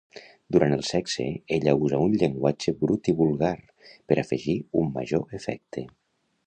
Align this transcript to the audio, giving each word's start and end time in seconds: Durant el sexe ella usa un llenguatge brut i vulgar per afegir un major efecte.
Durant 0.55 0.71
el 0.77 0.79
sexe 0.91 1.25
ella 1.57 1.75
usa 1.87 1.99
un 2.05 2.17
llenguatge 2.23 2.73
brut 2.81 3.11
i 3.13 3.17
vulgar 3.23 3.55
per 4.11 4.19
afegir 4.23 4.61
un 4.83 4.93
major 4.99 5.41
efecte. 5.43 5.91